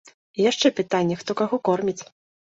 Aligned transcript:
І 0.37 0.45
яшчэ 0.51 0.69
пытанне, 0.79 1.17
хто 1.19 1.31
каго 1.41 1.59
корміць. 1.69 1.99